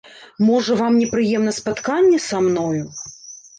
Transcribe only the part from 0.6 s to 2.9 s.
вам непрыемна спатканне са мною?